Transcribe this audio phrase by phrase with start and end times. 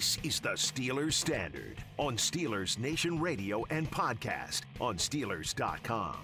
[0.00, 6.16] This is the Steelers Standard on Steelers Nation Radio and podcast on Steelers.com.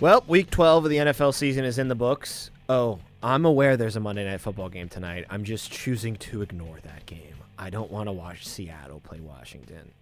[0.00, 2.50] Well, week 12 of the NFL season is in the books.
[2.68, 5.24] Oh, I'm aware there's a Monday Night Football game tonight.
[5.30, 7.36] I'm just choosing to ignore that game.
[7.56, 9.92] I don't want to watch Seattle play Washington.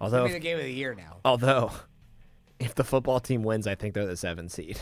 [0.00, 1.16] Although, It's gonna be the game of the year now.
[1.26, 1.72] although,
[2.58, 4.80] if the football team wins, I think they're the seven seed.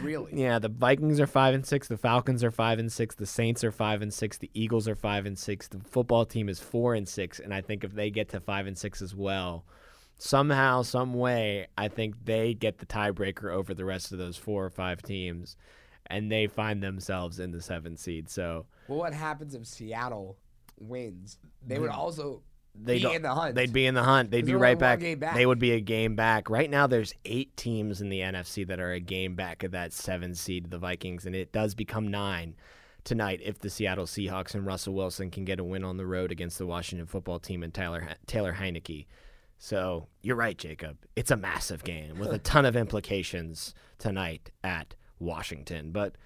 [0.00, 0.32] Really?
[0.34, 3.62] Yeah, the Vikings are five and six, the Falcons are five and six, the Saints
[3.64, 6.94] are five and six, the Eagles are five and six, the football team is four
[6.94, 9.64] and six, and I think if they get to five and six as well,
[10.18, 14.64] somehow, some way, I think they get the tiebreaker over the rest of those four
[14.64, 15.56] or five teams,
[16.06, 18.30] and they find themselves in the seventh seed.
[18.30, 20.38] So Well, what happens if Seattle
[20.78, 21.38] wins?
[21.66, 22.42] They would also
[22.74, 23.54] they be in the hunt.
[23.54, 24.30] They'd be in the hunt.
[24.30, 25.00] They'd be right back.
[25.18, 25.34] back.
[25.34, 26.48] They would be a game back.
[26.48, 29.92] Right now, there's eight teams in the NFC that are a game back of that
[29.92, 32.54] seven seed, the Vikings, and it does become nine
[33.04, 36.32] tonight if the Seattle Seahawks and Russell Wilson can get a win on the road
[36.32, 39.06] against the Washington football team and Tyler Taylor Heinicke.
[39.58, 40.98] So you're right, Jacob.
[41.14, 45.92] It's a massive game with a ton of implications tonight at Washington.
[45.92, 46.16] But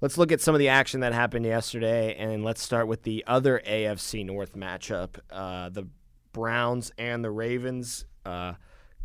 [0.00, 3.24] let's look at some of the action that happened yesterday, and let's start with the
[3.26, 5.86] other AFC North matchup: uh, the
[6.32, 8.04] Browns and the Ravens.
[8.24, 8.54] Uh,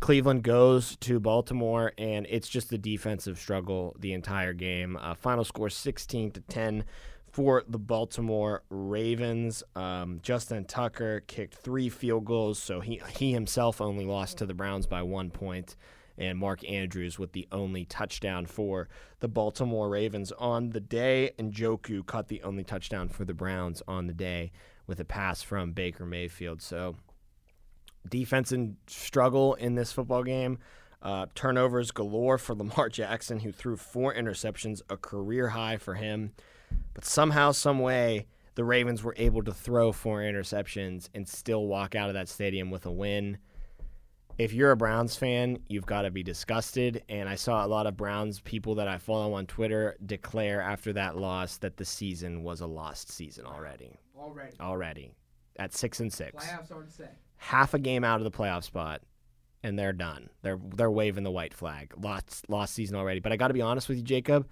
[0.00, 4.96] Cleveland goes to Baltimore, and it's just a defensive struggle the entire game.
[5.00, 6.84] Uh, final score 16 to 10
[7.32, 9.62] for the Baltimore Ravens.
[9.74, 14.54] Um, Justin Tucker kicked three field goals, so he he himself only lost to the
[14.54, 15.76] Browns by one point,
[16.18, 18.88] and Mark Andrews with the only touchdown for
[19.20, 23.82] the Baltimore Ravens on the day, and Njoku caught the only touchdown for the Browns
[23.86, 24.52] on the day
[24.86, 26.62] with a pass from Baker Mayfield.
[26.62, 26.96] So
[28.08, 30.58] defense and struggle in this football game.
[31.02, 36.32] Uh, turnovers galore for Lamar Jackson, who threw four interceptions, a career high for him.
[36.94, 41.94] But somehow, some way, the Ravens were able to throw four interceptions and still walk
[41.94, 43.38] out of that stadium with a win.
[44.38, 47.02] If you're a Browns fan, you've got to be disgusted.
[47.08, 50.92] And I saw a lot of Browns people that I follow on Twitter declare after
[50.92, 53.98] that loss that the season was a lost season already.
[54.18, 54.56] already.
[54.60, 55.14] Already
[55.58, 57.08] at six and six Playoffs to say.
[57.36, 59.00] half a game out of the playoff spot,
[59.62, 60.28] and they're done.
[60.42, 61.94] They're they're waving the white flag.
[61.96, 63.20] Lost lost season already.
[63.20, 64.46] But I got to be honest with you, Jacob.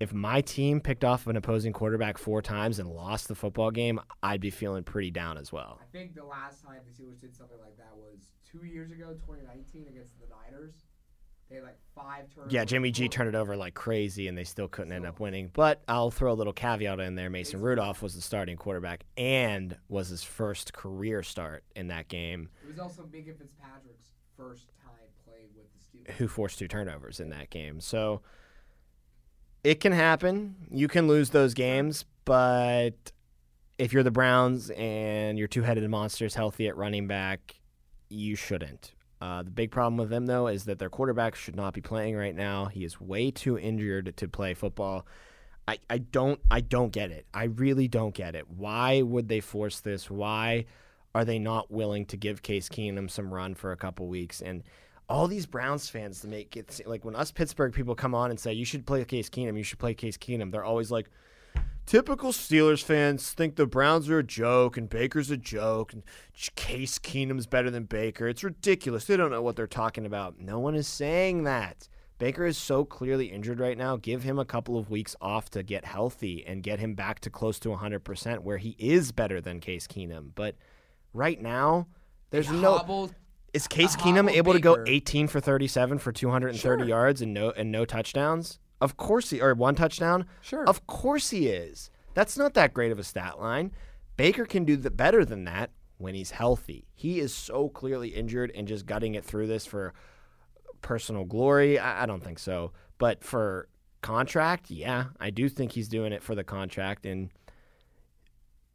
[0.00, 4.00] If my team picked off an opposing quarterback four times and lost the football game,
[4.24, 5.78] I'd be feeling pretty down as well.
[5.80, 9.14] I think the last time the Steelers did something like that was two years ago,
[9.26, 10.74] 2019, against the Niners.
[11.48, 12.52] They had like five turnovers.
[12.52, 15.50] Yeah, Jimmy G turned it over like crazy, and they still couldn't end up winning.
[15.52, 17.28] But I'll throw a little caveat in there.
[17.28, 22.48] Mason Rudolph was the starting quarterback and was his first career start in that game.
[22.64, 24.94] It was also Minkah Fitzpatrick's first time
[25.26, 26.16] playing with the Steelers.
[26.16, 27.80] who forced two turnovers in that game.
[27.80, 28.22] So
[29.62, 30.56] it can happen.
[30.70, 33.12] You can lose those games, but
[33.78, 37.56] if you're the Browns and your two-headed monster's healthy at running back,
[38.12, 38.92] you shouldn't.
[39.20, 42.16] Uh, the big problem with them, though, is that their quarterback should not be playing
[42.16, 42.66] right now.
[42.66, 45.06] He is way too injured to play football.
[45.68, 47.26] I, I don't I don't get it.
[47.32, 48.50] I really don't get it.
[48.50, 50.10] Why would they force this?
[50.10, 50.64] Why
[51.14, 54.42] are they not willing to give Case Keenum some run for a couple weeks?
[54.42, 54.64] And
[55.08, 58.40] all these Browns fans to make it like when us Pittsburgh people come on and
[58.40, 60.50] say you should play Case Keenum, you should play Case Keenum.
[60.50, 61.10] They're always like,
[61.86, 66.02] typical Steelers fans think the Browns are a joke and Baker's a joke and
[66.56, 68.28] Case Keenum's better than Baker.
[68.28, 69.04] It's ridiculous.
[69.04, 70.38] They don't know what they're talking about.
[70.38, 71.88] No one is saying that.
[72.18, 73.96] Baker is so clearly injured right now.
[73.96, 77.30] Give him a couple of weeks off to get healthy and get him back to
[77.30, 80.30] close to 100% where he is better than Case Keenum.
[80.34, 80.54] But
[81.12, 81.88] right now,
[82.30, 83.14] there's no Hobbled.
[83.52, 86.88] is Case Keenum able to go 18 for 37 for 230 Sure.
[86.88, 88.60] yards and no and no touchdowns?
[88.82, 90.26] Of course he or one touchdown.
[90.40, 90.68] Sure.
[90.68, 91.88] Of course he is.
[92.14, 93.70] That's not that great of a stat line.
[94.16, 96.88] Baker can do the better than that when he's healthy.
[96.92, 99.94] He is so clearly injured and just gutting it through this for
[100.80, 101.78] personal glory.
[101.78, 102.72] I, I don't think so.
[102.98, 103.68] But for
[104.00, 107.30] contract, yeah, I do think he's doing it for the contract and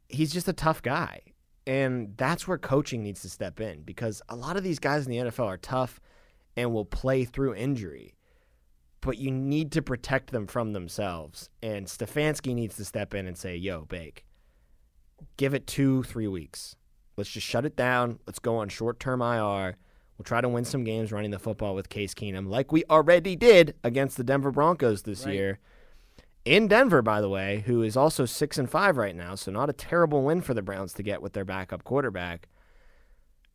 [0.08, 1.20] he's just a tough guy.
[1.66, 5.10] And that's where coaching needs to step in because a lot of these guys in
[5.10, 6.00] the NFL are tough
[6.56, 8.14] and will play through injury.
[9.00, 11.50] But you need to protect them from themselves.
[11.62, 14.24] And Stefanski needs to step in and say, yo, Bake,
[15.36, 16.74] give it two, three weeks.
[17.16, 18.18] Let's just shut it down.
[18.26, 19.76] Let's go on short term IR.
[20.16, 23.36] We'll try to win some games running the football with Case Keenum, like we already
[23.36, 25.34] did against the Denver Broncos this Right.
[25.34, 25.58] year.
[26.44, 29.70] In Denver, by the way, who is also six and five right now, so not
[29.70, 32.48] a terrible win for the Browns to get with their backup quarterback.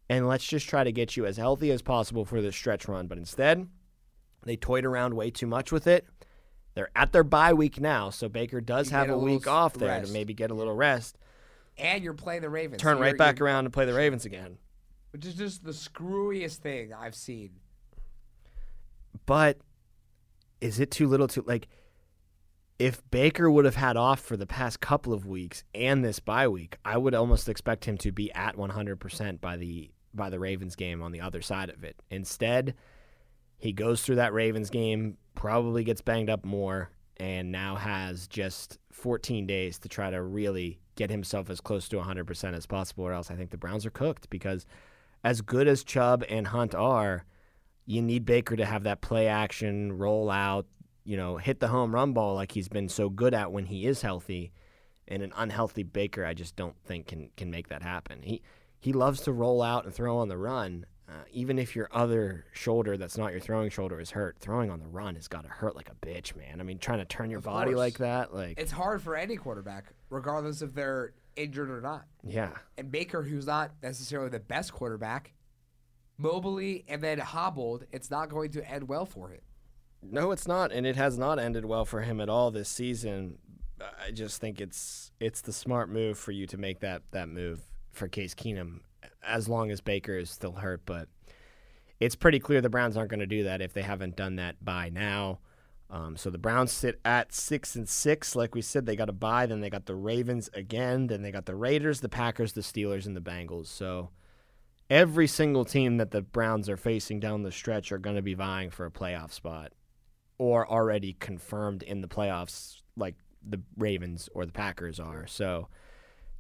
[0.10, 3.08] And let's just try to get you as healthy as possible for this stretch run.
[3.08, 3.68] But instead,
[4.46, 6.06] they toyed around way too much with it.
[6.76, 9.74] They're at their bye week now, so Baker does You have a a week off
[9.76, 10.08] there rest.
[10.08, 11.18] to maybe get a little rest.
[11.78, 12.82] And you're playing the Ravens.
[12.82, 14.58] Turn right you're- back around and play the Ravens again.
[15.12, 17.52] Which is just the screwiest thing I've seen.
[19.26, 19.60] But
[20.62, 21.68] is it too little to like
[22.80, 26.48] if Baker would have had off for the past couple of weeks and this bye
[26.48, 30.76] week, I would almost expect him to be at 100% by the by the Ravens
[30.76, 32.02] game on the other side of it.
[32.10, 32.74] Instead,
[33.64, 38.78] he goes through that Ravens game, probably gets banged up more and now has just
[38.92, 43.14] 14 days to try to really get himself as close to 100% as possible or
[43.14, 44.66] else I think the Browns are cooked because
[45.24, 47.24] as good as Chubb and Hunt are,
[47.86, 50.66] you need Baker to have that play action, roll out,
[51.06, 53.88] you know, hit the home run ball like he's been so good at when he
[53.88, 54.52] is healthy.
[55.08, 58.24] And an unhealthy Baker, I just don't think can can make that happen.
[58.24, 58.42] He
[58.80, 60.86] he loves to roll out and throw on the run.
[61.10, 64.80] Uh, even if your other shoulder that's not your throwing shoulder is hurt, throwing on
[64.80, 66.62] the run has got to hurt like a bitch, man.
[66.62, 67.78] I mean, trying to turn your Of body course.
[67.78, 72.06] like that, like It's hard for any quarterback, regardless if they're injured or not.
[72.26, 75.34] yeah, And Baker, who's not necessarily the best quarterback,
[76.22, 79.42] mobily and then hobbled, it's not going to end well for him.
[80.02, 83.38] No, it's not, and it has not ended well for him at all this season.
[84.06, 87.62] I just think it's it's the smart move for you to make that that move
[87.92, 88.80] for Case Keenum,
[89.26, 90.82] as long as Baker is still hurt.
[90.86, 91.08] But
[92.00, 94.64] it's pretty clear the Browns aren't going to do that if they haven't done that
[94.64, 95.40] by now.
[95.90, 98.86] Um, so the Browns sit at six and six, like we said.
[98.86, 102.02] They got a bye, then they got the Ravens again, then they got the Raiders,
[102.02, 103.68] the Packers, the Steelers, and the Bengals.
[103.68, 104.10] So
[104.90, 108.34] every single team that the Browns are facing down the stretch are going to be
[108.34, 109.72] vying for a playoff spot
[110.40, 113.16] or already confirmed in the playoffs like
[113.48, 115.28] the Ravens or the Packers are.
[115.28, 115.68] So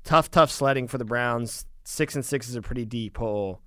[0.03, 1.65] tough, tough sledding for the Browns.
[1.83, 3.61] Six and six is a pretty deep hole.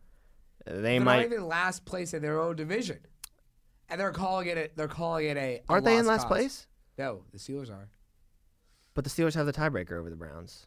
[0.64, 2.98] They They're not might even last place in their own division,
[3.88, 4.58] and they're calling it.
[4.58, 5.40] A, they're calling it a.
[5.56, 6.28] a aren't they in last cause.
[6.28, 6.66] place?
[6.98, 7.88] No, the Steelers are.
[8.94, 10.66] But the Steelers have the tiebreaker over the Browns.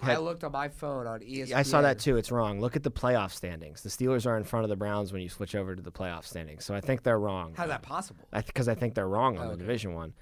[0.00, 1.54] I looked on my phone on ESPN.
[1.54, 2.16] I saw that too.
[2.18, 2.60] It's wrong.
[2.60, 3.82] Look at the playoff standings.
[3.82, 6.24] The Steelers are in front of the Browns when you switch over to the playoff
[6.24, 6.64] standings.
[6.64, 7.54] So I think they're wrong.
[7.56, 8.26] How's that possible?
[8.32, 9.62] I because I think they're wrong on Oh, the okay.
[9.62, 10.12] division one.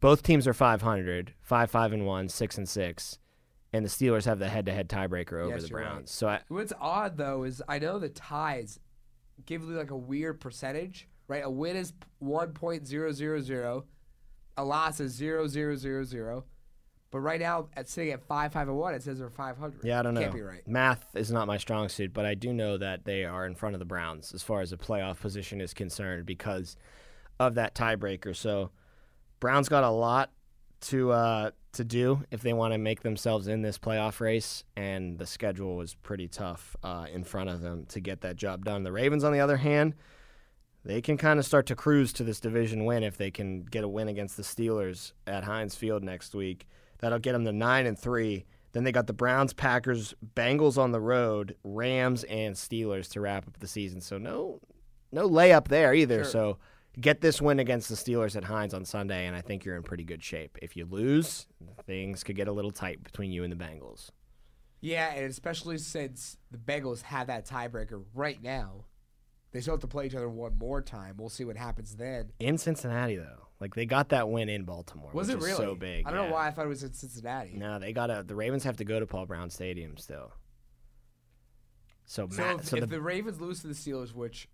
[0.00, 3.18] Both teams are 500, 5 5 and 1, 6 and 6,
[3.72, 5.88] and the Steelers have the head-to-head tiebreaker over Yes, the you're right.
[5.88, 6.10] Browns.
[6.10, 8.78] So I, What's odd though is I know the ties
[9.46, 11.42] give you like a weird percentage, right?
[11.44, 13.84] A win is one point zero zero zero,
[14.56, 16.44] a loss is zero zero zero zero.
[17.10, 19.84] But right now, at sitting at five five and one, it says they're five hundred.
[19.84, 20.22] yeah, I don't know.
[20.22, 20.66] Can't be right.
[20.66, 23.74] Math is not my strong suit, but I do know that they are in front
[23.74, 26.74] of the Browns as far as a playoff position is concerned because
[27.38, 28.34] of that tiebreaker.
[28.34, 28.70] So
[29.40, 30.30] Browns got a lot
[30.82, 35.18] to uh, to do if they want to make themselves in this playoff race, and
[35.18, 38.82] the schedule was pretty tough uh, in front of them to get that job done.
[38.82, 39.94] The Ravens, on the other hand,
[40.84, 43.84] they can kind of start to cruise to this division win if they can get
[43.84, 46.66] a win against the Steelers at Heinz Field next week.
[46.98, 48.44] That'll get them to nine and three.
[48.72, 53.46] Then they got the Browns, Packers, Bengals on the road, Rams, and Steelers to wrap
[53.46, 54.00] up the season.
[54.00, 54.60] So no,
[55.10, 56.24] no layup there either.
[56.24, 56.30] Sure.
[56.32, 56.58] So
[57.00, 59.82] get this win against the Steelers at Heinz on Sunday, and I think you're in
[59.82, 60.58] pretty good shape.
[60.60, 61.46] If you lose,
[61.86, 64.10] things could get a little tight between you and the Bengals.
[64.80, 68.86] Yeah, and especially since the Bengals have that tiebreaker right now,
[69.52, 71.16] they still have to play each other one more time.
[71.18, 72.32] We'll see what happens then.
[72.40, 75.10] In Cincinnati, though, like they got that win in Baltimore.
[75.12, 76.06] Was it really so big?
[76.06, 76.26] I don't yeah.
[76.26, 77.52] know why I thought it was in Cincinnati.
[77.54, 80.32] No, they got to The Ravens have to go to Paul Brown Stadium still.
[82.04, 84.48] So, So, Matt, if, so if the, the Ravens lose to the Steelers, which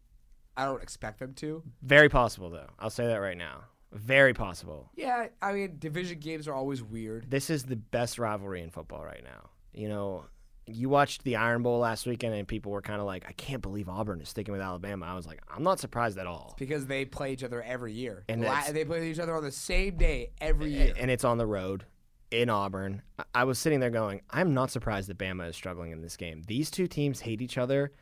[0.58, 2.68] I don't expect them to, very possible though.
[2.78, 3.64] I'll say that right now.
[3.92, 4.90] Very possible.
[4.96, 7.30] yeah, I mean division games are always weird.
[7.30, 9.48] This is the best rivalry in football right now.
[9.72, 10.24] You know,
[10.66, 13.62] you watched the Iron Bowl last weekend, and people were kind of like, "I can't
[13.62, 16.84] believe Auburn is sticking with Alabama." I was like, "I'm not surprised at all." because
[16.86, 18.24] they play each other every year.
[18.28, 20.92] And La- that's- they play each other on the same day every year.
[20.98, 21.86] and it's on the road
[22.30, 23.00] in Auburn.
[23.18, 26.18] I- I was sitting there going, I'm not surprised that Bama is struggling in this
[26.18, 26.42] game.
[26.46, 27.92] These two teams hate each other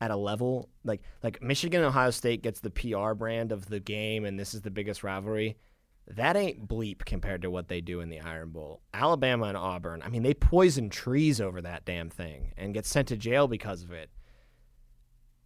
[0.00, 3.80] at a level like like Michigan and Ohio State gets the PR brand of the
[3.80, 5.56] game and this is the biggest rivalry.
[6.16, 8.80] That ain't bleep compared to what they do in the Iron Bowl.
[8.92, 13.08] Alabama and Auburn, I mean, they poison trees over that damn thing and get sent
[13.08, 14.10] to jail because of it.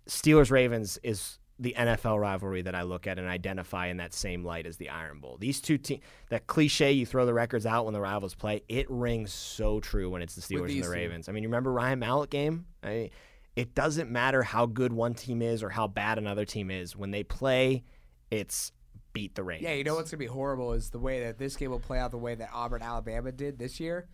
[0.09, 4.45] Steelers Ravens is the NFL rivalry that I look at and identify in that same
[4.45, 5.37] light as the Iron Bowl.
[5.39, 8.91] These two teams, that cliche, you throw the records out when the rivals play, it
[8.91, 10.91] rings so true when it's the Steelers and the two.
[10.91, 11.29] Ravens.
[11.29, 12.67] I mean, you remember Ryan Mallett game?
[12.83, 13.11] I mean,
[13.57, 16.97] it doesn't matter how good one team is or how bad another team is.
[16.97, 17.85] When they play,
[18.31, 18.73] it's
[19.13, 19.65] beat the Ravens.
[19.65, 21.99] yeah, you know what's gonna be horrible is the way that this game will play
[21.99, 24.09] out the way that Auburn Alabama did this year,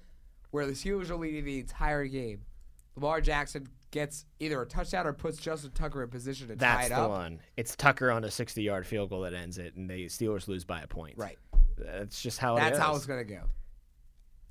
[0.50, 2.42] where the Steelers are leading the entire game.
[2.96, 6.86] Lamar Jackson gets either a touchdown or puts Justin Tucker in position to tie That's
[6.88, 7.10] it the up.
[7.10, 7.40] one.
[7.56, 10.82] It's Tucker on a 60-yard field goal that ends it, and the Steelers lose by
[10.82, 11.14] a point.
[11.16, 11.38] Right.
[11.78, 13.42] That's just how it That's how it's gonna go.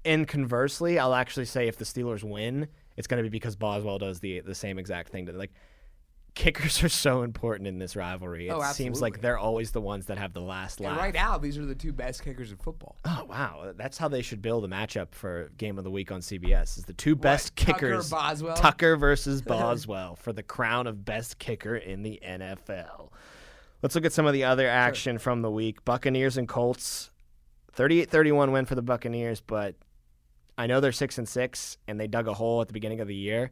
[0.06, 2.70] And conversely, I'll actually say if the Steelers win,
[3.00, 5.26] it's going to be because Boswell does the the same exact thing.
[5.28, 5.52] To, like
[6.36, 8.50] kickers are so important in this rivalry.
[8.50, 11.38] It Oh, seems like they're always the ones that have the last And right now,
[11.38, 12.98] these are the two best kickers in football.
[13.06, 16.20] Oh wow, that's how they should build a matchup for game of the week on
[16.20, 16.78] CBS.
[16.78, 18.56] Is the two best Tucker, kickers Boswell?
[18.58, 23.10] Tucker versus Boswell for the crown of best kicker in the NFL.
[23.82, 25.86] Let's look at some of the other action from the week.
[25.86, 27.12] Buccaneers and Colts.
[27.78, 29.76] 38-31 win for the Buccaneers, but
[30.60, 33.08] I know they're 6 and 6 and they dug a hole at the beginning of
[33.08, 33.52] the year.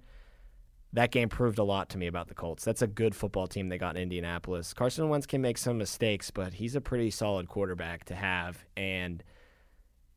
[0.92, 2.66] That game proved a lot to me about the Colts.
[2.66, 4.74] That's a good football team they got in Indianapolis.
[4.74, 9.24] Carson Wentz can make some mistakes, but he's a pretty solid quarterback to have and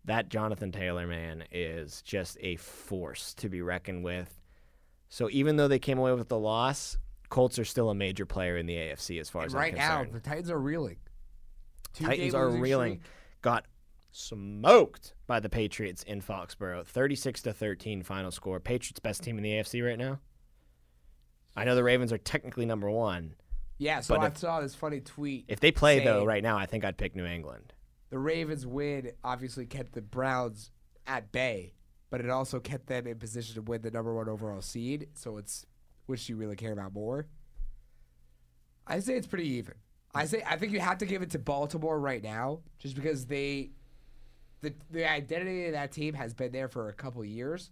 [0.05, 4.41] that Jonathan Taylor man is just a force to be reckoned with.
[5.09, 8.57] So even though they came away with the loss, Colts are still a major player
[8.57, 10.97] in the AFC as far And as right I'm now, the Titans are reeling.
[11.93, 12.95] Two Titans are reeling.
[12.95, 13.13] streak.
[13.43, 13.65] Got
[14.13, 16.85] smoked by the Patriots in Foxborough.
[16.87, 18.61] 36 to 13 final score.
[18.61, 20.19] Patriots best team in the AFC right now.
[21.57, 23.35] I know the Ravens are technically number 1.
[23.79, 25.47] Yeah, so But I if- saw this funny tweet.
[25.49, 27.73] If they play though right now, I think I'd pick New England.
[28.11, 30.71] the Ravens win obviously kept the Browns
[31.07, 31.75] at bay,
[32.11, 35.09] but it also kept them in position to win the number one overall seed.
[35.15, 35.65] So it's
[36.07, 37.29] which you really care about more.
[38.87, 39.75] I say it's pretty even.
[40.13, 43.27] I say I think you have to give it to Baltimore right now, just because
[43.27, 43.71] they,
[44.61, 47.71] the the identity of that team has been there for a couple years.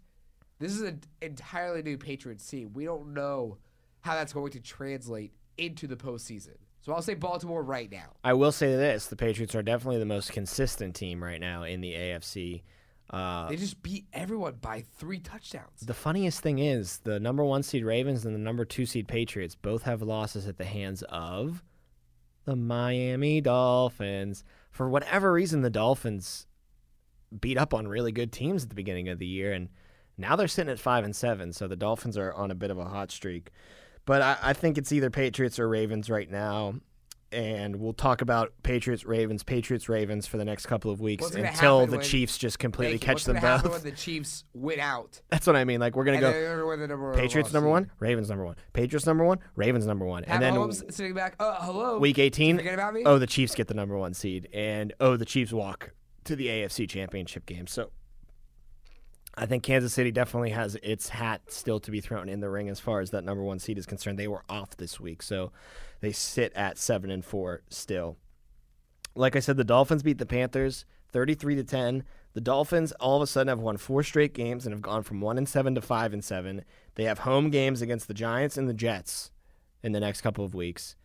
[0.59, 2.73] This is an entirely new Patriots team.
[2.73, 3.59] We don't know
[4.00, 6.57] how that's going to translate into the postseason.
[6.80, 8.14] So I'll say Baltimore right now.
[8.25, 11.80] I will say this: the Patriots are definitely the most consistent team right now in
[11.80, 12.62] the AFC.
[13.11, 15.80] Uh, They just beat everyone by three touchdowns.
[15.80, 19.54] the funniest thing is the number one seed Ravens and the number two seed Patriots
[19.54, 21.62] both have losses at the hands of
[22.45, 24.45] the Miami Dolphins.
[24.71, 26.47] For whatever reason, the Dolphins
[27.40, 29.68] beat up on really good teams at the beginning of the year, and
[30.16, 31.52] now they're sitting at five and seven.
[31.52, 33.50] So the Dolphins are on a bit of a hot streak.
[34.04, 36.75] But I, I think it's either Patriots or Ravens right now.
[37.30, 41.87] And we'll talk about Patriots, Ravens, Patriots, Ravens for the next couple of weeks until
[41.87, 43.70] the Chiefs just completely catch What's them both.
[43.70, 45.20] when the Chiefs win out?
[45.28, 45.78] That's what I mean.
[45.78, 48.56] Like we're gonna go they're gonna win the number Patriots number one, Ravens number one,
[48.73, 51.35] Patriots number one, Ravens number one, Pat and then Mahomes sitting back.
[51.38, 51.99] Uh, hello.
[51.99, 53.02] week eighteen, Forget about me.
[53.04, 55.90] oh the Chiefs get the number one seed, and oh the Chiefs walk
[56.28, 57.66] to the AFC Championship game.
[57.66, 57.90] So
[59.37, 62.68] I think Kansas City definitely has its hat still to be thrown in the ring
[62.68, 64.18] as far as that number one seed is concerned.
[64.18, 65.52] They were off this week, so
[66.00, 68.16] they sit at seven and four still.
[69.14, 72.04] Like I said, the Dolphins beat the Panthers thirty-three to ten.
[72.35, 75.20] The Dolphins all of a sudden have won four straight games and have gone from
[75.20, 76.64] one and seven to five and seven.
[76.94, 79.30] They have home games against the Giants and the Jets
[79.82, 80.97] in the next couple of weeks.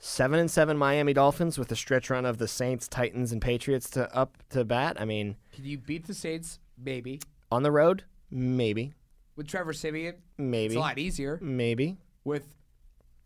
[0.00, 3.90] Seven and seven Miami Dolphins with a stretch run of the Saints, Titans, and Patriots
[3.90, 4.96] to up to bat.
[5.00, 6.60] I mean, Can you beat the Saints?
[6.80, 7.20] Maybe.
[7.50, 8.92] on the road, maybe,
[9.34, 11.38] With Trevor Siemian, maybe, it's a lot easier.
[11.42, 11.96] maybe.
[12.22, 12.46] With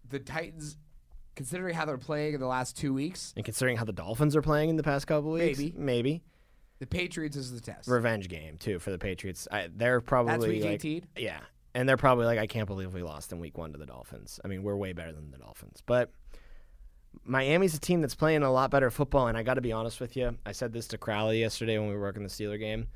[0.09, 0.79] the Titans,
[1.37, 4.41] considering how they're playing in the last two weeks, And considering how the Dolphins are
[4.43, 5.75] playing in the past couple weeks, Maybe.
[5.77, 6.23] maybe.
[6.79, 7.87] the Patriots is the test.
[7.89, 9.47] Revenge game too for the Patriots.
[9.53, 11.07] I, they're probably That's week like, 18?
[11.19, 11.41] Yeah,
[11.75, 14.41] and they're probably like, I can't believe we lost in week one to the Dolphins.
[14.43, 16.11] I mean, we're way better than the Dolphins, but
[17.25, 19.29] Miami's a team that's playing a lot better football.
[19.29, 21.89] And I got to be honest with you, I said this to Crowley yesterday when
[21.89, 22.89] we were working the Steeler game.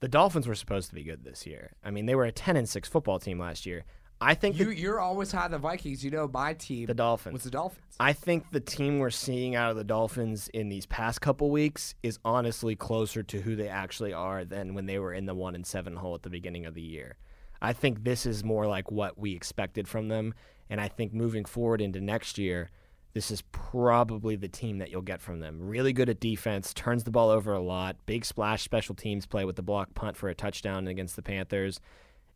[0.00, 1.72] The Dolphins were supposed to be good this year.
[1.82, 3.84] I mean, they were a ten and six football team last year.
[4.20, 6.04] I think You, the, you're always high on the Vikings.
[6.04, 7.32] You know my team the Dolphins.
[7.32, 7.96] was the Dolphins.
[7.98, 11.94] I think the team we're seeing out of the Dolphins in these past couple weeks
[12.02, 15.54] is honestly closer to who they actually are than when they were in the one
[15.54, 17.16] and seven hole at the beginning of the year.
[17.60, 20.34] I think this is more like what we expected from them,
[20.70, 22.70] and I think moving forward into next year,
[23.14, 25.60] this is probably the team that you'll get from them.
[25.60, 29.44] Really good at defense, turns the ball over a lot, big splash special teams play
[29.44, 31.80] with the block punt for a touchdown against the Panthers,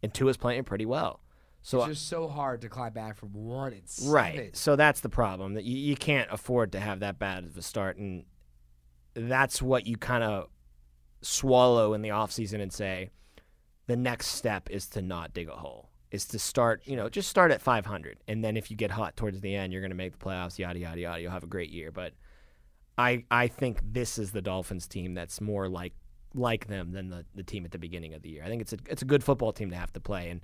[0.02, 1.20] and Tua's playing pretty well.
[1.62, 4.12] So it's just so hard to climb back from one and seven.
[4.12, 4.56] Right.
[4.56, 7.62] So that's the problem that you, you can't afford to have that bad of a
[7.62, 8.24] start, and
[9.14, 10.48] that's what you kind of
[11.20, 13.10] swallow in the offseason and say
[13.88, 15.90] the next step is to not dig a hole.
[16.10, 19.16] Is to start, you know, just start at 500, and then if you get hot
[19.16, 20.58] towards the end, you're going to make the playoffs.
[20.58, 21.20] Yada yada yada.
[21.20, 21.90] You'll have a great year.
[21.90, 22.14] But
[22.96, 25.92] I I think this is the Dolphins team that's more like
[26.34, 28.42] like them than the, the team at the beginning of the year.
[28.44, 30.40] I think it's a it's a good football team to have to play, and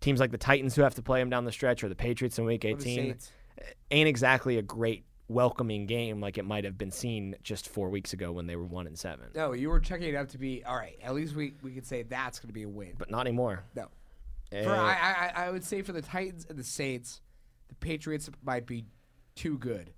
[0.00, 2.38] teams like the Titans who have to play them down the stretch, or the Patriots
[2.38, 6.90] in Week 18 eh, ain't exactly a great welcoming game like it might have been
[6.90, 9.26] seen just four weeks ago when they were one and seven.
[9.34, 10.98] No, you were checking it up to be all right.
[11.02, 12.94] At least we we could say that's going to be a win.
[12.98, 13.64] But not anymore.
[13.74, 13.88] No.
[14.50, 17.20] For, Eh, I, I I would say for the Titans and the Saints,
[17.68, 18.86] the Patriots might be
[19.34, 19.92] too good.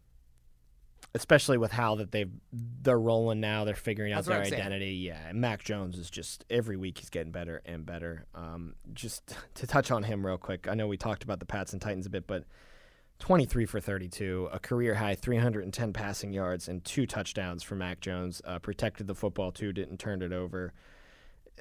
[1.14, 3.64] especially with how that they've they're rolling now.
[3.64, 4.60] They're figuring out That's what their I'm saying.
[4.62, 4.92] identity.
[4.94, 8.26] Yeah, and Mac Jones is just every week he's getting better and better.
[8.34, 11.72] Um, just to touch on him real quick, I know we talked about the Pats
[11.72, 12.44] and Titans a bit, but
[13.18, 18.40] 23 for 32, a career high 310 passing yards and two touchdowns for Mac Jones.
[18.44, 20.72] Uh, protected the football too, didn't turn it over.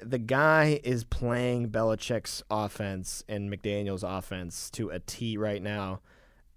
[0.02, 6.00] The guy is playing Belichick's offense and McDaniels' offense to a T right now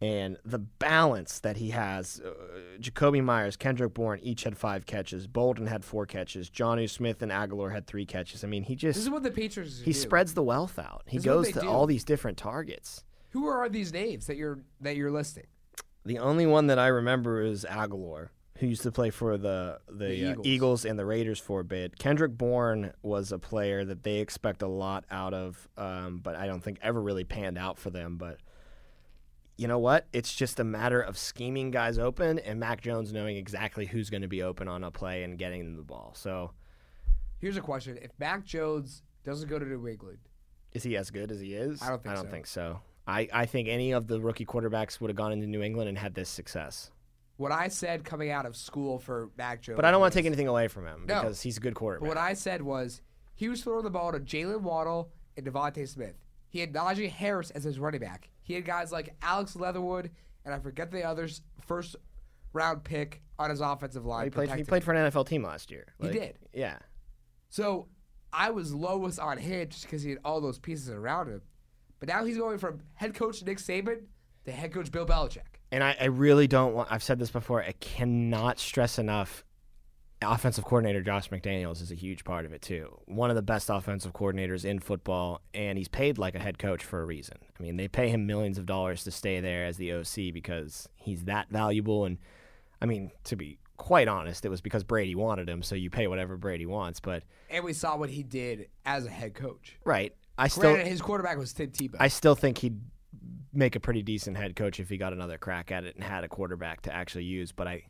[0.03, 2.19] and the balance that he has.
[2.23, 2.31] Uh,
[2.81, 5.27] Jakobi Meyers, Kendrick Bourne each had five catches.
[5.27, 6.49] Bolden had four catches.
[6.49, 8.43] Jonnu Smith and Agholor had three catches.
[8.43, 8.97] I mean, he just.
[8.97, 9.93] This is what the Patriots he do.
[9.93, 11.03] spreads the wealth out.
[11.05, 11.69] He This is what goes to do.
[11.69, 13.05] all these different targets.
[13.29, 15.45] Who are these names that you're that you're listing?
[16.05, 20.05] The only one that I remember is Agholor, who used to play for the the,
[20.05, 20.47] The uh, Eagles.
[20.47, 21.97] Eagles and the Raiders for a bit.
[21.97, 26.47] Kendrick Bourne was a player that they expect a lot out of, um, but I
[26.47, 28.17] don't think ever really panned out for them.
[28.17, 28.37] But
[29.57, 30.07] you know what?
[30.13, 34.21] It's just a matter of scheming guys open and Mac Jones knowing exactly who's going
[34.23, 36.13] to be open on a play and getting them the ball.
[36.15, 36.51] So
[37.43, 40.19] Here's a question: If Mac Jones doesn't go to New England,
[40.71, 41.81] is he as good as he is?
[41.81, 42.31] I don't think I don't so.
[42.31, 42.79] think so.
[43.05, 45.97] I, I think any of the rookie quarterbacks would have gone into New England and
[45.97, 46.89] had this success.
[47.43, 50.17] What I said coming out of school for Mac Jones, But I don't want to
[50.19, 51.21] take anything away from him No.
[51.21, 52.07] because he's a good quarterback.
[52.07, 53.01] But what I said was
[53.35, 56.15] he was throwing the ball to Jaylen Waddle and DeVonta Smith.
[56.47, 58.29] He had Najee Harris as his running back.
[58.41, 60.11] He had guys like Alex Leatherwood
[60.45, 61.95] and I forget the others first
[62.53, 64.25] round pick on his offensive line.
[64.25, 64.43] He played.
[64.47, 65.93] He protecting played for an NFL team last year.
[65.99, 66.37] He did.
[66.53, 66.77] Yeah.
[67.49, 67.87] So
[68.31, 71.41] I was lowest on him just because he had all those pieces around him.
[71.99, 74.03] But now he's going from head coach Nick Saban
[74.45, 75.41] to head coach Bill Belichick.
[75.73, 76.91] And I, I really don't want.
[76.91, 77.63] I've said this before.
[77.63, 79.43] I cannot stress enough.
[80.21, 82.99] Offensive coordinator Josh McDaniels is a huge part of it too.
[83.07, 86.83] One of the best offensive coordinators in football, and he's paid like a head coach
[86.83, 87.37] for a reason.
[87.59, 90.87] I mean, they pay him millions of dollars to stay there as the OC because
[90.95, 92.05] he's that valuable.
[92.05, 92.19] And
[92.79, 96.05] I mean, to be quite honest, it was because Brady wanted him, so you pay
[96.05, 96.99] whatever Brady wants.
[96.99, 99.79] But And we saw what he did as a head coach.
[99.85, 101.95] right, I still his quarterback was Tim Tebow.
[101.99, 102.79] I still think he'd
[103.53, 106.23] make a pretty decent head coach if he got another crack at it and had
[106.23, 107.51] a quarterback to actually use.
[107.51, 107.83] But I,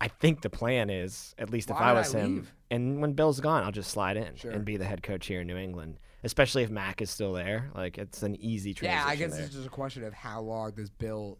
[0.00, 2.52] I think the plan is, at least if I was I him, leave?
[2.70, 4.50] and when Bill's gone, I'll just slide in Sure.
[4.52, 5.98] and be the head coach here in New England.
[6.22, 9.06] Especially if Mac is still there, like it's an easy transition.
[9.06, 9.42] yeah, I guess there.
[9.44, 11.38] it's just a question of how long does Bill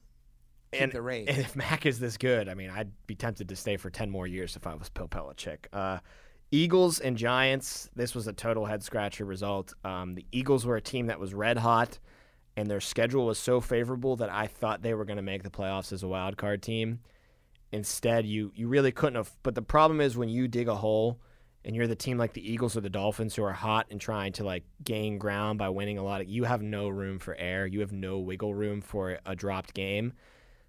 [0.72, 3.76] keep and, and if Mac is this good, I mean, I'd be tempted to stay
[3.76, 5.66] for 10 more years if I was Bill Belichick.
[5.72, 5.98] Uh,
[6.50, 9.74] Eagles and Giants, this was a total head scratcher result.
[9.84, 11.98] Um, the Eagles were a team that was red hot,
[12.56, 15.50] and their schedule was so favorable that I thought they were going to make the
[15.50, 17.00] playoffs as a wild card team.
[17.72, 19.30] Instead, you, you really couldn't have.
[19.42, 21.20] But the problem is when you dig a hole
[21.64, 24.32] and you're the team like the Eagles or the Dolphins who are hot and trying
[24.34, 27.66] to like gain ground by winning a lot of, you have no room for air.
[27.66, 30.12] You have no wiggle room for a dropped game.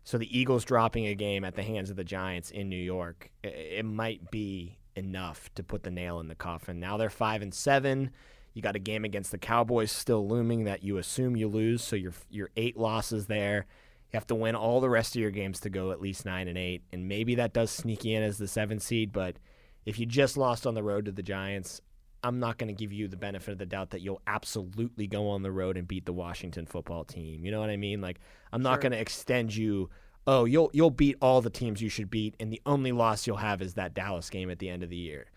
[0.03, 3.31] So the Eagles dropping a game at the hands of the Giants in New York,
[3.43, 6.79] i- it might be enough to put the nail in the coffin.
[6.79, 8.11] Now they're five and seven.
[8.53, 11.95] You got a game against the Cowboys still looming that you assume you lose, so
[11.95, 13.65] you're you're eight losses there.
[14.11, 16.47] You have to win all the rest of your games to go at least nine
[16.49, 19.13] and eight, and maybe that does sneak you in as the seven seed.
[19.13, 19.37] But
[19.85, 21.79] if you just lost on the road to the Giants,
[22.23, 25.29] I'm not going to give you the benefit of the doubt that you'll absolutely go
[25.29, 27.45] on the road and beat the Washington football team.
[27.45, 28.01] You know what I mean?
[28.01, 28.19] Like
[28.51, 28.81] I'm not Sure.
[28.81, 29.89] going to extend you.
[30.27, 33.37] Oh, you'll you'll beat all the teams you should beat, and the only loss you'll
[33.37, 35.31] have is that Dallas game at the end of the year.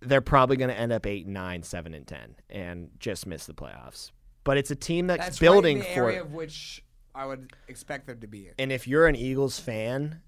[0.00, 3.46] They're probably going to end up eight and nine, seven and ten, and just miss
[3.46, 4.10] the playoffs.
[4.44, 6.82] But it's a team that's, That's building right for area of which
[7.14, 8.54] I would expect them to be in.
[8.58, 10.22] and if you're an Eagles fan,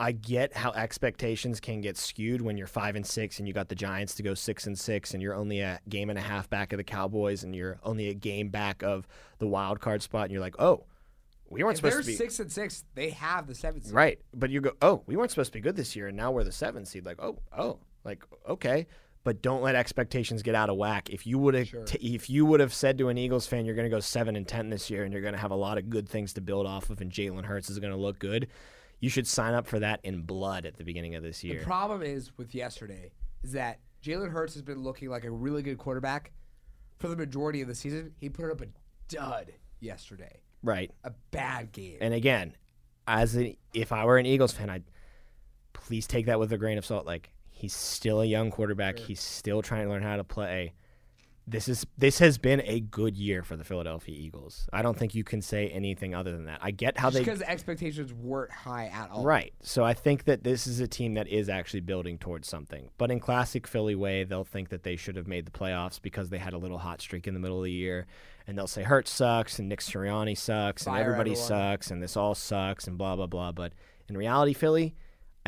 [0.00, 3.68] I get how expectations can get skewed when you're five and six and you got
[3.68, 6.48] the Giants to go six and six and you're only a game and a half
[6.48, 9.06] back of the Cowboys and you're only a game back of
[9.38, 10.84] the wild card spot and you're like, oh,
[11.50, 13.94] we weren't If supposed to be six and six, they have the seventh seed.
[13.94, 16.30] right, but you go, oh, we weren't supposed to be good this year and now
[16.30, 17.04] we're the seven seed.
[17.04, 18.86] Like, oh, oh, like okay.
[19.28, 21.10] But don't let expectations get out of whack.
[21.10, 21.84] If you would have, Sure.
[21.84, 24.36] t- if you would have said to an Eagles fan, you're going to go seven
[24.36, 26.40] and ten this year, and you're going to have a lot of good things to
[26.40, 28.48] build off of, and Jalen Hurts is going to look good,
[29.00, 31.58] you should sign up for that in blood at the beginning of this year.
[31.58, 33.12] The problem is with yesterday
[33.42, 36.32] is that Jalen Hurts has been looking like a really good quarterback
[36.96, 38.14] for the majority of the season.
[38.16, 38.68] He put up a
[39.08, 40.90] dud yesterday, right.
[41.04, 41.98] a bad game.
[42.00, 42.54] And again,
[43.06, 44.84] as a, if I were an Eagles fan, I'd
[45.74, 47.04] please take that with a grain of salt.
[47.04, 47.28] Like
[47.58, 48.98] he's still a young quarterback.
[48.98, 50.74] He's still trying to learn how to play.
[51.46, 54.68] this is this has been a good year for the Philadelphia Eagles.
[54.70, 56.58] I don't think you can say anything other than that.
[56.60, 59.24] I get how Just they because the expectations weren't high at all.
[59.24, 59.54] Right.
[59.62, 62.90] So I think that this is a team that is actually building towards something.
[62.98, 66.28] But in classic Philly way, they'll think that they should have made the playoffs because
[66.28, 68.06] they had a little hot streak in the middle of the year.
[68.46, 71.48] And they'll say Hurt sucks and Nick Sirianni sucks and everybody everyone.
[71.48, 73.52] sucks and this all sucks and blah blah blah.
[73.52, 73.72] But
[74.06, 74.94] in reality, Philly,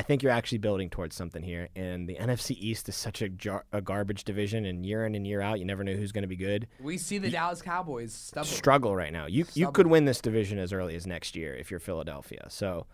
[0.01, 1.69] I think you're actually building towards something here.
[1.77, 5.27] And the NFC East is such a, jar- a garbage division, and year in and
[5.27, 6.69] year out, you never know who's going to be good.
[6.81, 8.55] We see the Dallas Cowboys stumbling.
[8.57, 9.27] Struggle right now.
[9.27, 12.47] You you could win this division as early as next year if you're Philadelphia.
[12.49, 12.87] So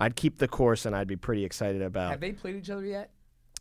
[0.00, 2.12] I'd keep the course, and I'd be pretty excited about.
[2.12, 3.10] Have they played each other yet?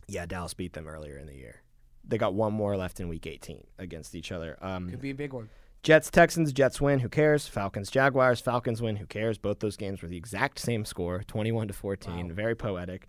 [0.08, 1.63] Yeah, Dallas beat them earlier in the year.
[2.08, 4.58] They got one more left in Week 18 against each other.
[4.62, 5.49] Um, Could be a big one.
[5.86, 6.98] Jets Texans Jets win.
[7.00, 7.48] Who cares?
[7.48, 8.95] Falcons Jaguars Falcons win.
[8.95, 9.38] Who cares?
[9.38, 12.32] Both those games were the exact same score, 21 to 14.
[12.34, 13.08] Very poetic.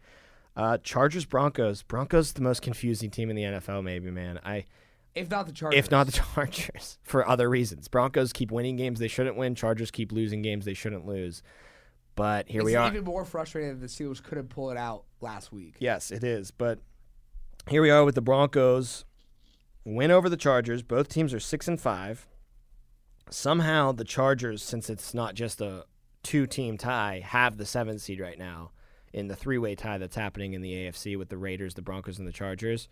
[0.55, 1.83] Uh, Chargers Broncos.
[1.83, 3.83] Broncos the most confusing team in the NFL.
[3.83, 4.39] Maybe man.
[4.45, 4.67] I
[5.15, 5.79] If not the Chargers.
[5.79, 7.89] if not the Chargers for other reasons.
[7.89, 9.55] Broncos keep winning games they shouldn't win.
[9.55, 11.43] Chargers keep losing games they shouldn't lose.
[12.15, 12.89] But here it's we are.
[12.89, 15.77] even more frustrating that the Steelers couldn't pull it out last week.
[15.79, 16.51] Yes, it is.
[16.51, 16.79] But
[17.71, 19.07] here we are with the Broncos
[19.87, 20.83] win over the Chargers.
[20.83, 22.27] Both teams are six and five.
[23.31, 25.85] Somehow the Chargers, since it's not just a
[26.23, 28.71] two-team tie, have the seventh seed right now
[29.13, 32.27] in the three-way tie that's happening in the AFC with the Raiders, the Broncos, and
[32.29, 32.89] the Chargers.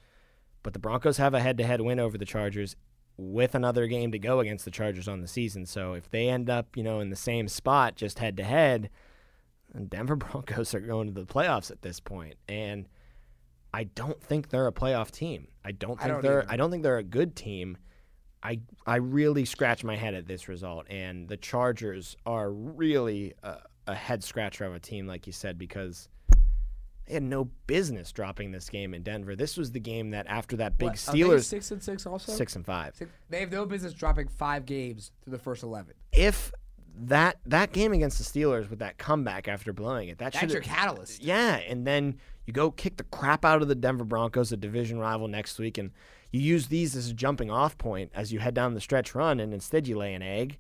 [0.62, 2.75] But the Broncos have a head-to-head win over the Chargers
[3.16, 5.66] with another game to go against the Chargers on the season.
[5.66, 8.90] So if they end up, you know, in the same spot, just head-to-head,
[9.73, 12.37] then Denver Broncos are going to the playoffs at this point.
[12.49, 12.88] and
[13.73, 15.49] I don't think they're a playoff team.
[15.64, 16.42] I don't I think don't they're.
[16.44, 16.53] either.
[16.53, 17.77] I don't think they're a good team.
[18.44, 23.57] I I really scratch my head at this result, and the Chargers are really a,
[23.87, 26.09] a head scratcher of a team, like you said, because
[27.07, 29.35] they had no business dropping this game in Denver.
[29.35, 32.33] This was the game that after that big What, Steelers six and six also.
[32.33, 32.94] six and five.
[32.96, 35.94] Six- They have no business dropping five games through the first eleven.
[36.12, 36.52] If
[37.07, 40.62] that that game against the Steelers with that comeback after blowing it, that That's your
[40.62, 41.22] catalyst.
[41.22, 44.98] Yeah, and then you go kick the crap out of the Denver Broncos, a division
[44.98, 45.90] rival next week, and
[46.35, 49.38] you use these as a jumping off point as you head down the stretch run,
[49.38, 50.59] and instead you lay an egg.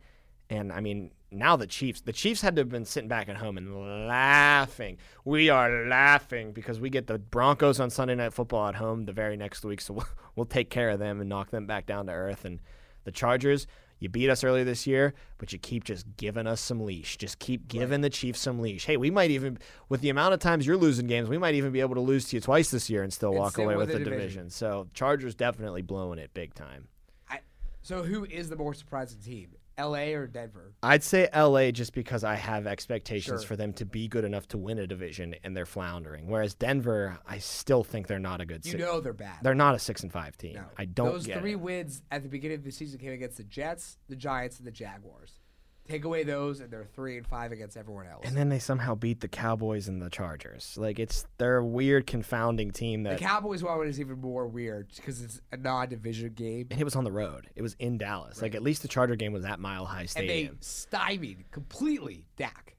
[0.48, 3.38] And I mean, now the Chiefs, the Chiefs had to have been sitting back at
[3.38, 4.98] home and laughing.
[5.24, 9.12] We are laughing because we get the Broncos on Sunday Night Football at home the
[9.12, 10.06] very next week, so we'll,
[10.36, 12.44] we'll take care of them and knock them back down to earth.
[12.44, 12.60] And
[13.02, 13.66] the Chargers,
[14.04, 17.16] you beat us earlier this year, but you keep just giving us some leash.
[17.16, 18.84] Just keep giving the Chiefs some leash.
[18.84, 21.72] Hey, we might even, with the amount of times you're losing games, we might even
[21.72, 23.88] be able to lose to you twice this year and still And walk away with
[23.88, 24.18] the the division.
[24.20, 24.50] division.
[24.50, 26.86] So Chargers definitely blowing it big time.
[27.28, 27.40] I,
[27.82, 30.14] so who is the more surprising team, L.A.
[30.14, 30.72] or Denver?
[30.82, 33.48] I'd say LA just because I have expectations Sure.
[33.48, 36.28] for them to be good enough to win a division and they're floundering.
[36.28, 38.64] Whereas Denver, I still think they're not a good.
[38.64, 39.38] You six, know they're bad.
[39.42, 40.54] they're not a six and five team.
[40.54, 40.64] No.
[40.78, 41.60] I don't Those get three it.
[41.60, 44.72] wins at the beginning of the season came against the Jets, the Giants, and the
[44.72, 45.40] Jaguars.
[45.88, 48.26] Take away those, and they're three and five against everyone else.
[48.26, 50.76] And then they somehow beat the Cowboys and the Chargers.
[50.78, 53.16] Like it's they're a weird, confounding team the.
[53.16, 57.04] Cowboys one is even more weird because it's a non-division game, and it was on
[57.04, 57.48] the road.
[57.54, 58.40] It was in Dallas.
[58.40, 60.54] Like at least the Charger game was at Mile High and Stadium.
[60.54, 62.76] they stymied completely Dak.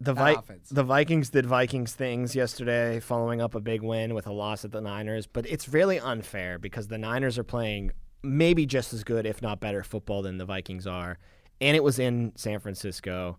[0.00, 0.36] the Vi-
[0.72, 4.72] the Vikings did Vikings things yesterday, following up a big win with a loss at
[4.72, 5.28] the Niners.
[5.28, 7.92] But it's really unfair because the Niners are playing
[8.24, 11.18] maybe just as good, if not better, football than the Vikings are,
[11.64, 13.38] and it was in San Francisco.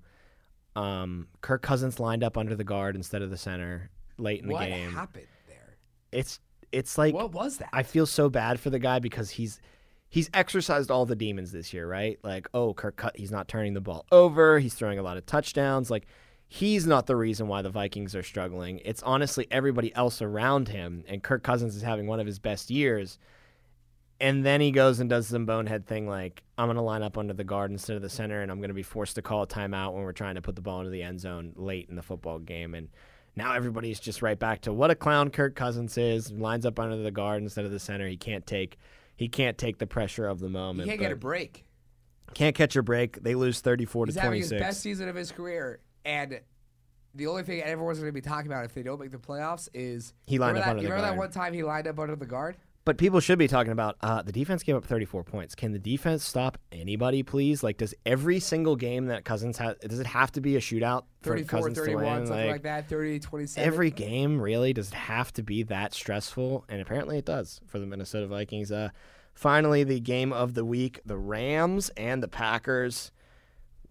[0.75, 4.53] Um, Kirk Cousins lined up under the guard instead of the center late in the
[4.53, 4.91] what game.
[4.91, 5.77] happened there?
[6.11, 6.39] It's
[6.71, 7.69] it's like what was that?
[7.71, 9.61] I feel so bad for the guy because he's
[10.09, 12.17] he's exercised all the demons this year, right?
[12.23, 14.57] Like, oh, Kirk Cut, he's not turning the ball over.
[14.59, 15.91] He's throwing a lot of touchdowns.
[15.91, 16.07] Like,
[16.47, 18.81] he's not the reason why the Vikings are struggling.
[18.83, 21.03] It's honestly everybody else around him.
[21.07, 23.19] And Kirk Cousins is having one of his best years.
[24.19, 27.17] And then he goes and does some bonehead thing like, I'm going to line up
[27.17, 29.43] under the guard instead of the center, and I'm going to be forced to call
[29.43, 31.95] a timeout when we're trying to put the ball into the end zone late in
[31.95, 32.75] the football game.
[32.75, 32.88] And
[33.36, 36.32] now everybody's just right back to what a clown Kirk Cousins is.
[36.32, 38.08] Lines up under the guard instead of the center.
[38.08, 38.78] He can't take
[39.17, 40.84] he can't take the pressure of the moment.
[40.84, 41.65] he can't get a break.
[42.34, 43.21] can't catch a break.
[43.23, 44.67] They lose 34 He's to having his 26.
[44.69, 46.41] best season of his career, and
[47.13, 49.69] the only thing everyone's going to be talking about if they don't make the playoffs
[49.73, 52.15] is He lined up that, under the remember that one time he lined up under
[52.15, 52.58] the guard?
[52.86, 55.56] But people should be talking about uh, the defense gave up 34 points.
[55.56, 57.63] Can the defense stop anybody, please?
[57.63, 61.06] Like, does every single game that Cousins has, does it have to be a shootout
[61.24, 62.28] for 34, Cousins 31, to win?
[62.28, 63.67] something like, that, 30, 27.
[63.67, 66.65] Every game, really, does it have to be that stressful?
[66.69, 68.71] And apparently it does for the Minnesota Vikings.
[68.71, 68.89] Uh,
[69.34, 73.12] finally, the game of the week the Rams and the Packers.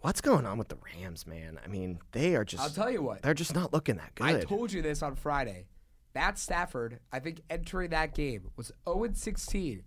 [0.03, 1.59] What's going on with the Rams, man?
[1.65, 2.63] I mean, they are just.
[2.63, 3.23] I'll tell you what.
[3.23, 4.27] They're just not looking that good.
[4.27, 5.67] I told you this on Friday.
[6.15, 9.83] Matt Stafford, I think entering that game was 0 16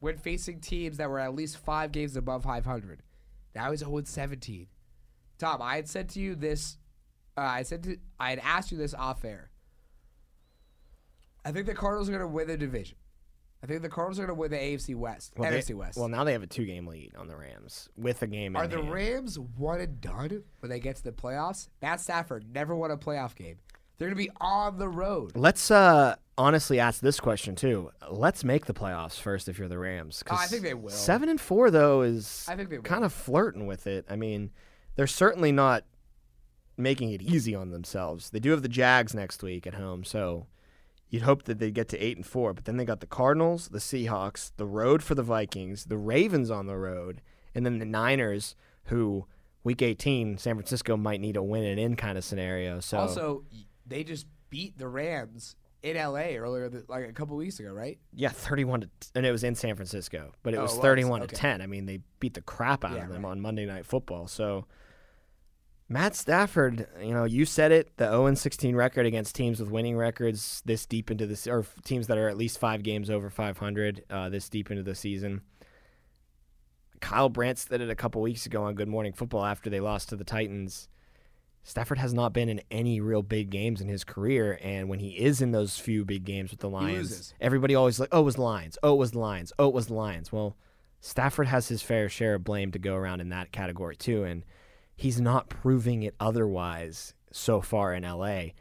[0.00, 3.02] when facing teams that were at least five games above 500.
[3.54, 4.68] Now he's 0 17.
[5.38, 6.78] Tom, I had said to you this.
[7.36, 9.50] Uh, I said to, I had asked you this off air.
[11.44, 12.96] I think the Cardinals are going to win the division.
[13.62, 15.98] I think the Cardinals are going to win the AFC West, Well, NFC they- West.
[15.98, 18.56] Well, now they have a two-game lead on the Rams with a game.
[18.56, 18.92] are in the hand.
[18.92, 21.68] Rams one and done when they get to the playoffs?
[21.82, 23.56] Matt Stafford never won a playoff game.
[23.98, 25.32] They're going to be on the road.
[25.34, 27.90] Let's uh, honestly ask this question too.
[28.10, 30.22] Let's make the playoffs first if you're the Rams.
[30.30, 30.90] Oh, I think they will.
[30.90, 32.84] Seven and four though is I think they will.
[32.84, 34.04] kind of flirting with it.
[34.10, 34.50] I mean,
[34.96, 35.84] they're certainly not
[36.76, 38.30] making it easy on themselves.
[38.30, 40.46] They do have the Jags next week at home, so
[41.08, 42.52] you'd hope that they get to eight and four.
[42.52, 46.50] But then they got the Cardinals, the Seahawks, the road for the Vikings, the Ravens
[46.50, 47.22] on the road,
[47.54, 49.24] and then the Niners, who
[49.64, 52.80] week eighteen, San Francisco might need a win and in kind of scenario.
[52.80, 53.44] So Also,
[53.86, 57.98] they just beat the Rams in LA earlier, th- like a couple weeks ago, right?
[58.12, 60.82] Yeah, thirty-one to, and it was in San Francisco, but it Oh, was it was?
[60.82, 61.28] thirty-one Okay.
[61.28, 61.60] to ten.
[61.62, 63.30] I mean, they beat the crap out Yeah, of them right.
[63.30, 64.26] on Monday Night Football.
[64.26, 64.66] So,
[65.88, 69.70] Matt Stafford, you know, you said it: the zero and sixteen record against teams with
[69.70, 73.08] winning records this deep into the se- or teams that are at least five games
[73.10, 75.42] over five hundred uh, this deep into the season.
[77.00, 80.08] Kyle Brandt said it a couple weeks ago on Good Morning Football after they lost
[80.08, 80.88] to the Titans.
[81.66, 85.08] Stafford has not been in any real big games in his career, and when he
[85.18, 88.36] is in those few big games with the Lions, everybody always like, "Oh, it was
[88.36, 88.78] the Lions.
[88.84, 89.52] Oh, it was the Lions.
[89.58, 90.56] Oh, it was the Lions." Well,
[91.00, 94.44] Stafford has his fair share of blame to go around in that category too, and
[94.94, 98.52] he's not proving it otherwise so far in LA.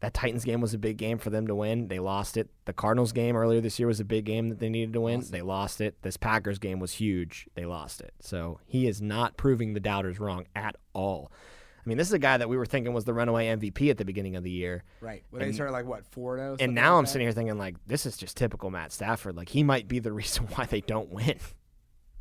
[0.00, 1.86] That Titans game was a big game for them to win.
[1.86, 2.50] They lost it.
[2.64, 5.24] The Cardinals game earlier this year was a big game that they needed to win.
[5.30, 5.94] They lost it.
[6.02, 7.46] This Packers game was huge.
[7.54, 8.14] They lost it.
[8.20, 11.30] So he is not proving the doubters wrong at all.
[11.78, 13.96] I mean, this is a guy that we were thinking was the runaway MVP at
[13.98, 14.84] the beginning of the year.
[15.00, 15.22] Right.
[15.30, 16.56] When they started like what four zero.
[16.60, 19.36] And oh, now I'm sitting here thinking like this is just typical Matt Stafford.
[19.36, 21.38] Like he might be the reason why they don't win.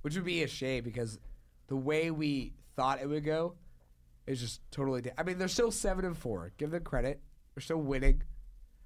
[0.01, 1.19] which would be a shame because
[1.67, 3.55] the way we thought it would go
[4.25, 5.01] is just totally.
[5.01, 6.51] Di- I mean, they're still seven and four.
[6.57, 7.21] Give them credit.
[7.55, 8.23] They're still winning,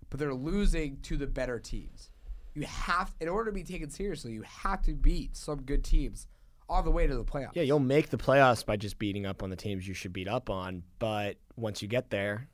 [0.09, 2.09] but they're losing to the better teams.
[2.53, 6.27] You have, in order to be taken seriously, you have to beat some good teams
[6.71, 7.51] all the way to the playoffs.
[7.53, 10.29] Yeah, you'll make the playoffs by just beating up on the teams you should beat
[10.29, 12.47] up on, but once you get there,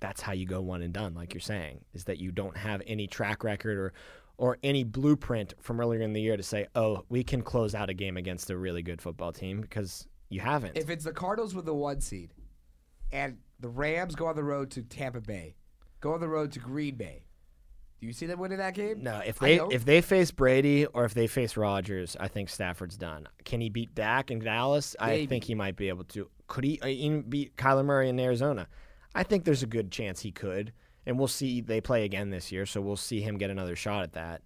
[0.00, 2.80] that's how you go one and done, like you're saying, is that you don't have
[2.86, 3.92] any track record or
[4.38, 7.90] or any blueprint from earlier in the year to say, "Oh, we can close out
[7.90, 10.78] a game against a really good football team" because you haven't.
[10.78, 12.32] If it's the Cardinals with the one seed,
[13.12, 15.56] and the Rams go on the road to Tampa Bay,
[16.00, 17.24] go on the road to Green Bay,
[18.00, 19.02] do you see them winning that game?
[19.02, 22.96] No, if they if they face Brady or if they face Rodgers, I think Stafford's
[22.96, 23.28] done.
[23.44, 24.94] Can he beat Dak in Dallas?
[25.00, 26.30] I think he might be able to.
[26.46, 28.68] Could he uh, even beat Kyler Murray in Arizona?
[29.14, 30.72] I think there's a good chance he could,
[31.06, 31.60] and we'll see.
[31.60, 34.42] They play again this year, so we'll see him get another shot at that.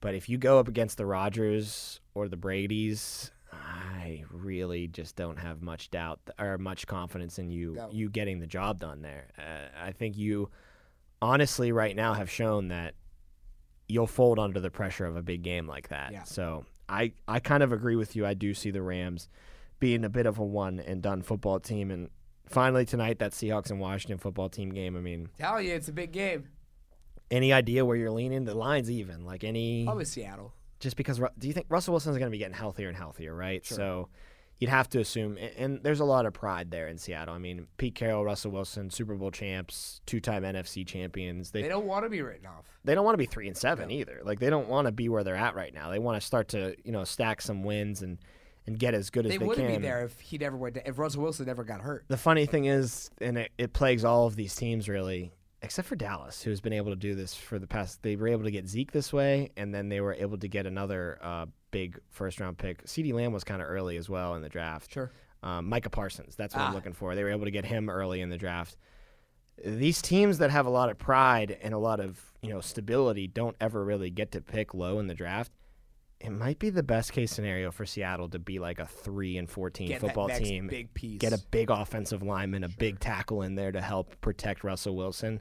[0.00, 5.38] But if you go up against the Rodgers or the Brady's, I really just don't
[5.38, 7.88] have much doubt or much confidence in you No.
[7.92, 9.28] you getting the job done there.
[9.38, 10.50] Uh, I think you
[11.22, 12.94] honestly right now have shown that
[13.88, 16.12] you'll fold under the pressure of a big game like that.
[16.12, 16.24] Yeah.
[16.24, 18.26] So I I kind of agree with you.
[18.26, 19.28] I do see the Rams
[19.78, 22.10] being a bit of a one and done football team and
[22.46, 24.96] finally tonight that Seahawks and Washington football team game.
[24.96, 26.48] I mean, Tell you, it's a big game.
[27.30, 28.44] any idea where you're leaning?
[28.44, 30.52] The lines even like any Probably Seattle.
[30.80, 33.64] just because do you think Russell Wilson's going to be getting healthier and healthier, right?
[33.64, 33.76] Sure.
[33.76, 34.08] So
[34.62, 37.34] you'd have to assume, and, there's a lot of pride there in Seattle.
[37.34, 41.50] I mean, Pete Carroll, Russell Wilson, Super Bowl champs, two-time NFC champions.
[41.50, 42.66] They They don't want to be written off.
[42.84, 43.94] they don't want to be three and seven No.
[43.94, 44.20] either.
[44.24, 45.90] Like they don't want to be where they're at right now.
[45.90, 48.18] They want to start to you know stack some wins and
[48.68, 49.80] and get as good as They they wouldn't can.
[49.80, 50.76] be there if he never went.
[50.76, 52.04] To, if Russell Wilson never got hurt.
[52.06, 55.96] The funny thing is, and it, it plagues all of these teams really, except for
[55.96, 58.00] Dallas, who's been able to do this for the past.
[58.04, 60.66] They were able to get Zeke this way, and then they were able to get
[60.66, 62.84] another uh, big first round pick.
[62.84, 64.92] CeeDee Lamb was kind of early as well in the draft.
[64.92, 65.10] Sure.
[65.42, 66.74] Um, Micah Parsons, that's what I'm Ah.
[66.76, 67.16] looking for.
[67.16, 68.76] They were able to get him early in the draft.
[69.64, 73.26] These teams that have a lot of pride and a lot of you know stability
[73.26, 75.50] don't ever really get to pick low in the draft.
[76.20, 79.50] It might be the best case scenario for Seattle to be like a three and
[79.50, 81.18] fourteen Get football team big piece.
[81.18, 85.40] get a big offensive lineman, a big tackle in there to help protect Russell Wilson.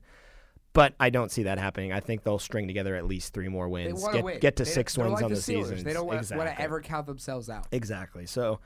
[0.73, 1.91] But I don't see that happening.
[1.91, 4.39] I think they'll string together at least three more wins, get, win.
[4.39, 5.83] get to They- 6 they're wins like on the, the season.
[5.83, 6.47] They don't want, exactly.
[6.47, 7.67] to ever count themselves out.
[7.71, 8.25] Exactly.
[8.25, 8.59] So,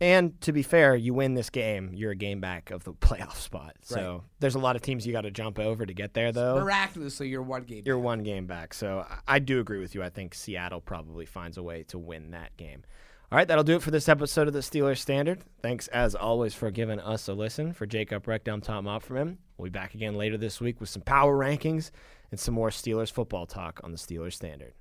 [0.00, 3.34] and to be fair, you win this game, you're a game back of the playoff
[3.36, 3.74] spot.
[3.82, 6.60] So there's a lot of teams you got to jump over to get there, though.
[6.60, 7.82] Miraculously, you're one game.
[7.84, 8.04] You're back.
[8.04, 8.72] one game back.
[8.72, 10.02] So I do agree with you.
[10.04, 12.84] I think Seattle probably finds a way to win that game.
[13.32, 15.44] All right, that'll do it for this episode of the Steelers Standard.
[15.62, 17.72] Thanks, as always, for giving us a listen.
[17.72, 19.36] For Jacob Recht, I'm Tom Opferman.
[19.56, 21.92] We'll be back again later this week with some power rankings
[22.32, 24.72] and some more Steelers football talk on the Steelers Standard.